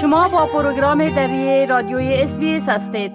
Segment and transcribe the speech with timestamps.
[0.00, 3.12] شما با پروگرام دری رادیوی اس هستید.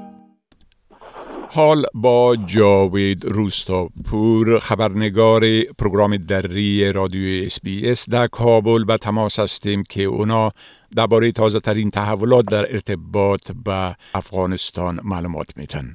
[1.49, 5.41] حال با جاوید روستاپور خبرنگار
[5.77, 10.51] پروگرام دری رادیوی اس بی اس در کابل به تماس هستیم که اونا
[10.95, 15.93] درباره تازه ترین تحولات در ارتباط به افغانستان معلومات میتن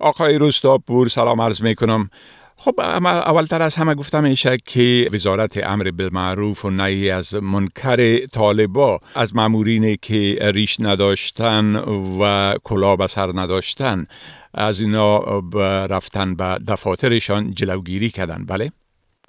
[0.00, 2.10] آقای روستاپور سلام عرض می‌کنم.
[2.60, 2.80] خب
[3.26, 9.36] اولتر از همه گفته میشه که وزارت امر بالمعروف و نهی از منکر طالبا از
[9.36, 11.76] مامورینی که ریش نداشتن
[12.20, 14.04] و کلا به سر نداشتن
[14.54, 15.18] از اینا
[15.90, 18.70] رفتن به دفاترشان جلوگیری کردن بله؟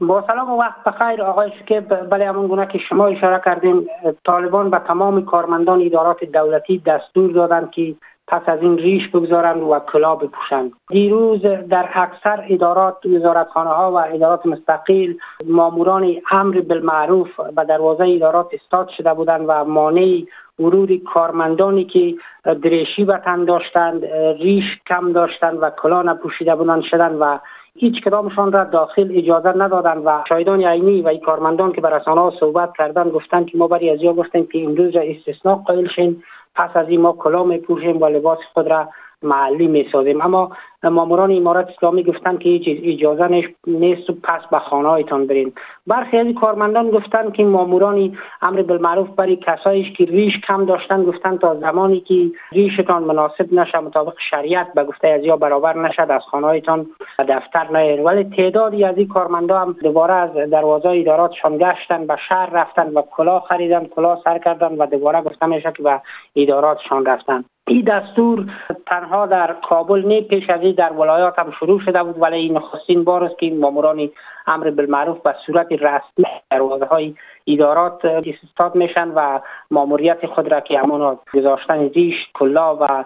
[0.01, 3.89] با سلام و وقت بخیر آقای شکیب بله همون گونه که شما اشاره کردین
[4.25, 7.95] طالبان به تمام کارمندان ادارات دولتی دستور دادند که
[8.29, 13.95] پس از این ریش بگذارند و کلا بپوشند دیروز در اکثر ادارات وزارتخانه ها و
[13.95, 15.13] ادارات مستقل
[15.47, 20.23] ماموران امر بالمعروف به دروازه ادارات استاد شده بودند و مانع
[20.59, 24.05] ورود کارمندانی که دریشی به تن داشتند
[24.39, 27.39] ریش کم داشتند و کلا نپوشیده بودند شدند و
[27.75, 32.37] هیچ کدامشان را داخل اجازه ندادند و شاهدان عینی و ای کارمندان که بر رسانه
[32.39, 36.23] صحبت کردند گفتند که ما برای از گفتیم که امروز استثناء قائل شیم
[36.59, 38.89] پس از این ما کلا میپوشیم و لباس خود را
[39.23, 40.51] محلی می‌سازیم اما
[40.83, 45.53] ماموران امارات اسلامی گفتند که هیچ اجازه نیست و پس به خانه هایتان برین.
[45.87, 51.39] برخی از کارمندان گفتند که ماموران امر بالمعروف برای کسایش که ریش کم داشتن گفتند
[51.39, 56.21] تا زمانی که ریشتان مناسب نشه مطابق شریعت به گفته از یا برابر نشد از
[56.21, 56.87] خانه هایتان
[57.19, 62.49] دفتر نیاین ولی تعدادی از این کارمندان هم دوباره از دروازه اداراتشان گشتن به شهر
[62.49, 66.01] رفتن و کلاه خریدن کلاه سر کردن و دوباره میشه که به
[66.35, 67.45] اداراتشان رفتن.
[67.69, 68.45] این دستور
[68.85, 73.03] تنها در کابل نه پیش از در ولایات هم شروع شده بود ولی این نخستین
[73.03, 74.09] بار است که ماموران
[74.47, 77.15] امر بالمعروف به صورت رسمی دروازه های
[77.47, 79.39] ادارات استاد میشن و
[79.71, 83.05] ماموریت خود را که همون گذاشتن ریش کلا و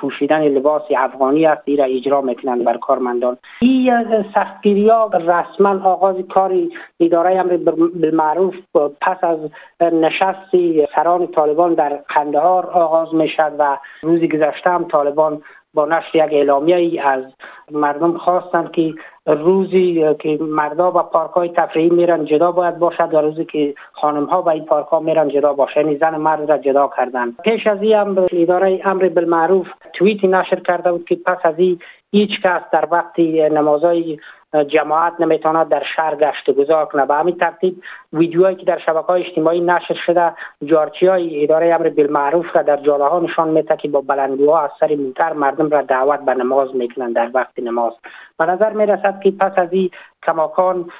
[0.00, 3.36] پوشیدن لباس افغانی است را اجرا می‌کنند بر کارمندان.
[3.62, 6.52] این سختگیری ها رسما آغاز کار
[7.00, 8.54] اداره امر بالمعروف
[9.00, 9.38] پس از
[9.80, 10.56] نشست
[10.94, 15.42] سران طالبان در قندهار آغاز می‌شد و روزی گذشته هم طالبان
[15.74, 17.24] با نشر یک اعلامیه از
[17.70, 18.94] مردم خواستند که
[19.26, 24.24] روزی که مردا به پارک های تفریحی میرن جدا باید باشد و روزی که خانم
[24.24, 25.80] ها به این پارک ها میرن جدا باشه.
[25.80, 27.32] یعنی زن مرد را جدا کردن.
[27.44, 31.78] پیش از این هم اداره امر بالمعروف توییتی نشر کرده بود که پس از این
[32.12, 34.18] هیچ کس در وقتی نمازهای
[34.62, 37.82] جماعت نمی‌تواند در شهر گشت گذار کنه به همین ترتیب
[38.12, 40.32] ویدیوهایی که در شبکه های اجتماعی نشر شده
[40.64, 44.70] جارچی های اداره امر بالمعروف را در جاله ها نشان میده که با بلندگوها از
[44.80, 47.92] سر موتر مردم را دعوت به نماز می‌کنند در وقت نماز.
[48.38, 49.90] به نظر می رسد که پس از این
[50.26, 50.90] کماکان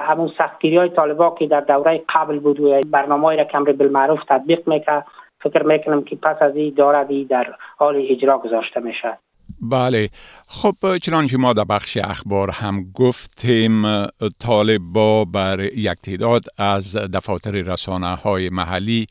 [0.00, 4.20] همون سختگیری های طالبا که در دوره قبل بود و برنامه را که امر بالمعروف
[4.28, 5.06] تطبیق می‌کرد
[5.40, 7.46] فکر می‌کنم که پس از این دارد در
[7.76, 9.25] حال اجرا گذاشته می‌شد
[9.60, 10.08] بله.
[10.48, 14.06] خب چنانچه ما در بخش اخبار هم گفتیم
[14.40, 19.06] طالبا بر یک تعداد از دفاتر رسانه های محلی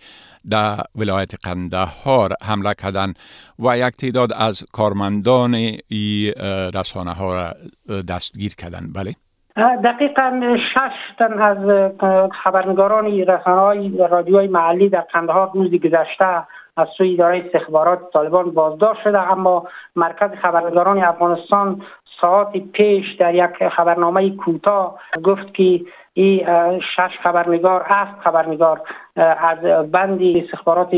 [0.50, 3.14] در ولایت قندهار حمله کردن
[3.60, 5.54] و یک تعداد از کارمندان
[5.90, 6.34] ای
[6.76, 7.54] رسانه ها را
[8.10, 9.16] دستگیر کردن بله.
[9.84, 11.58] دقیقا شش تن از
[12.44, 16.44] خبرنگاران رسانه های رادیوی محلی در قندهار روزی گذشته
[16.78, 21.81] از سوی اداره استخبارات طالبان بازداشت شده اما مرکز خبرنگاران افغانستان
[22.22, 25.81] ساعت پیش در یک خبرنامه کوتاه گفت که
[26.14, 26.46] این
[26.80, 28.81] شش خبرنگار هفت خبرنگار
[29.16, 30.96] از بندی استخبارات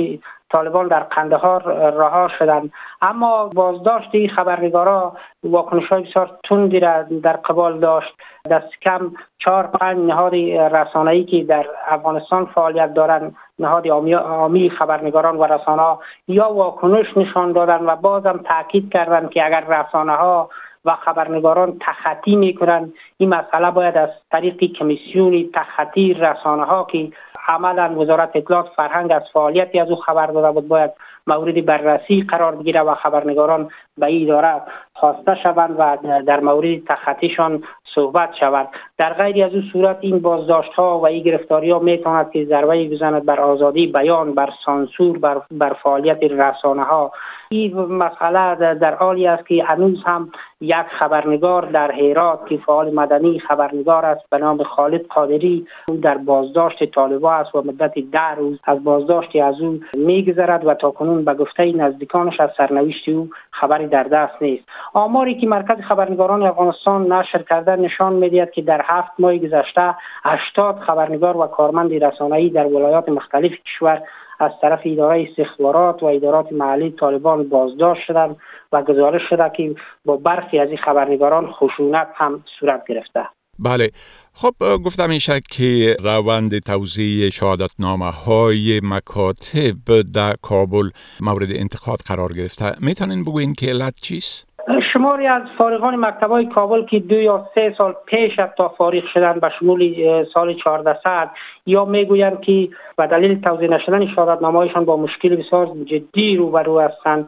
[0.52, 2.72] طالبان در قندهار رها شدند.
[3.02, 8.14] اما بازداشت این خبرنگارا واکنش های بسیار تندی را در قبال داشت.
[8.50, 10.36] دست کم چهار پنج نهاد
[10.76, 13.36] رسانه‌ای که در افغانستان فعالیت دارند.
[13.60, 15.98] نهاد عامی خبرنگاران و رسانه
[16.28, 20.50] یا واکنش نشان دادن و بازم تاکید کردند که اگر رسانه ها
[20.86, 27.12] و خبرنگاران تخطی می‌کنند این مسئله باید از طریق کمیسیون تخطی رسانه ها که
[27.48, 30.92] عملا وزارت اطلاعات فرهنگ از فعالیتی از او خبر داده بود باید
[31.28, 34.62] مورد بررسی قرار بگیره و خبرنگاران به اداره
[35.00, 37.64] خواسته شوند و در مورد تخطیشان
[37.96, 38.68] صحبت شود.
[38.98, 42.90] در غیر از این صورت این بازداشت ها و این گرفتاری ها می‌تواند که ضربه
[42.90, 47.12] بزند بر آزادی بیان بر سانسور بر, بر فعالیت رسانه ها
[47.50, 53.40] این مسئله در حالی است که هنوز هم یک خبرنگار در هرات که فعال مدنی
[53.40, 58.60] خبرنگار است به نام خالد قادری او در بازداشت طالبا است و مدت ده روز
[58.64, 63.88] از بازداشت از او میگذرد و تا کنون به گفته نزدیکانش از سرنوشت او خبری
[63.88, 64.64] در دست نیست.
[64.94, 70.80] آماری که مرکز خبرنگاران افغانستان نشر کرده نشان می‌دهد که در هفت ماه گذشته 80
[70.80, 74.02] خبرنگار و کارمند رسانه‌ای در ولایات مختلف کشور
[74.40, 78.38] از طرف اداره استخبارات و ادارات محلی طالبان بازداشت شدند
[78.72, 79.76] و گزارش شده که
[80.06, 83.37] با برخی از این خبرنگاران خشونت هم صورت گرفته.
[83.60, 83.90] بله.
[84.34, 84.54] خب
[84.86, 90.90] گفتم میشه که روند توضیح شهادتنامه های مکاتب در کابل
[91.22, 92.66] مورد انتقاد قرار گرفته.
[92.82, 94.48] می‌تونین بگوین که علت چیست؟
[94.94, 99.40] شماری از فارغان مکتب های کابل که دو یا سه سال پیش تا فارغ شدن
[99.40, 99.96] به شمول
[100.34, 101.32] سال 1400
[101.66, 107.28] یا می‌گویند که به دلیل توضیح نشدن شهادتنامه‌هایشان با مشکل بسیار جدی روبرو هستند.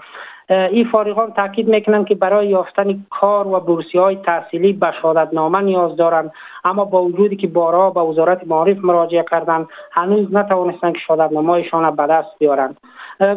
[0.49, 4.93] این فارغان تاکید می‌کنند که برای یافتن کار و بورسی های تحصیلی به
[5.33, 6.31] نامه نیاز دارند
[6.63, 11.13] اما با وجودی که بارها به وزارت معارف مراجعه کردند هنوز نتوانستند که
[11.47, 12.77] هایشان به دست بیارند.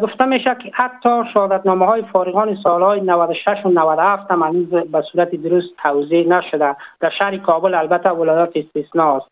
[0.02, 5.34] گفته میشه که حتی شهادتنامه های فارغان سالهای 96 و 97 هم هنوز به صورت
[5.34, 6.76] درست توضیح نشده.
[7.00, 9.26] در شهر کابل البته ولایات استثناست.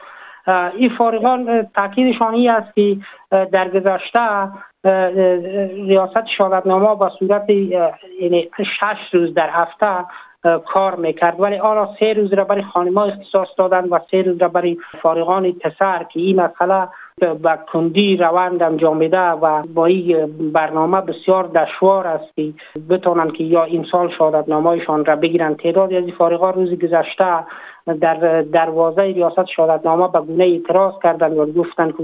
[0.77, 2.97] این فارغان تاکیدشان این است که
[3.31, 4.21] در گذشته
[4.85, 8.51] ریاست شهادتنامه با صورت یعنی
[8.81, 10.05] شش روز در هفته
[10.67, 11.41] کار می‌کرد.
[11.41, 15.53] ولی آنها سه روز را برای خانما اختصاص دادن و سه روز را برای فارغان
[15.53, 16.89] پسر که این مسئله
[17.21, 22.53] به کندی روند انجام میده و با این برنامه بسیار دشوار است که
[23.37, 27.45] که یا این سال شهادتنامهشان را بگیرن تعدادی از فارغان روز گذشته
[28.01, 32.03] در دروازه ریاست شهادتنامه به گونه اعتراض کردند و گفتند که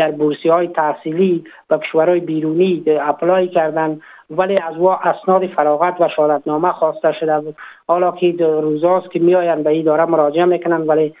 [0.00, 6.08] در بورسی های تحصیلی و کشورهای بیرونی اپلای کردن ولی از وا اسناد فراغت و
[6.08, 7.56] شهادتنامه خواسته شده بود.
[7.88, 11.14] حالا که روزاست که میآیند به این داره مراجعه می‌کنن ولی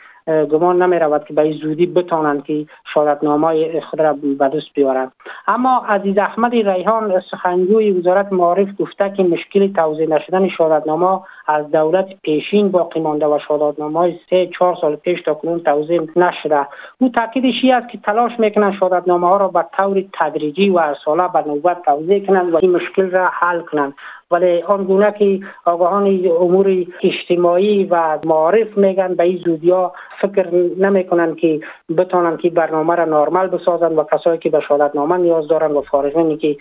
[0.50, 5.12] گمان نمی رود که به این زودی بتانند که شهادتنامه خود را به دست بیارند.
[5.48, 12.06] اما عزیز احمد ریحان سخنگوی وزارت معارف گفته که مشکل توضیح نشدن شهادتنامه از دولت
[12.22, 16.66] پیشین باقی مانده و شهادتنامه سه چهار سال پیش تا کنون توضیح نشده.
[17.00, 21.44] او تاکیدش است که تلاش می‌کنند شهادتنامه ها را به طور تدریجی و هر به
[21.46, 23.94] نوبت توضیح کنند و این مشکل را حل کنند.
[24.30, 29.92] ولی آنگونه که آگاهان امور اجتماعی و معارف میگن به این زودی ها
[30.22, 31.60] فکر نمی‌کنن که
[31.96, 36.36] بتانن که برنامه را نرمال بسازن و کسایی که به شهادتنامه نیاز دارن و فارغینی
[36.36, 36.56] که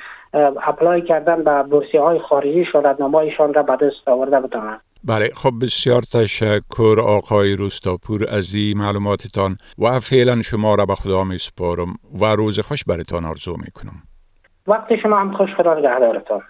[0.68, 5.52] اپلای کردن به بورسی های خارجی شهادتنامه ایشان را به دست آورده بتانن بله خب
[5.62, 11.94] بسیار تشکر آقای روستاپور از این معلوماتتان و فعلا شما را به خدا می سپارم
[12.22, 14.09] و روز خوش برتان آرزو می کنم
[14.70, 16.42] وقت شما هم خوش خدا نگهدارتان.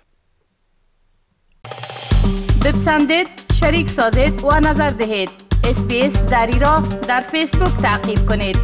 [2.66, 5.30] بپسندید شریک سازید و نظر دهید.
[5.70, 8.58] اسپیس دری را در فیسبوک تعقیب کنید.